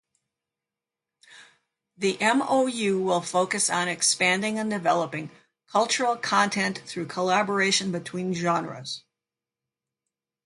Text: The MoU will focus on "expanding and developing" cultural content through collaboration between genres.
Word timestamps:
The 1.95 2.17
MoU 2.19 2.99
will 3.03 3.21
focus 3.21 3.69
on 3.69 3.87
"expanding 3.87 4.57
and 4.57 4.67
developing" 4.71 5.29
cultural 5.67 6.15
content 6.15 6.81
through 6.87 7.05
collaboration 7.05 7.91
between 7.91 8.33
genres. 8.33 9.03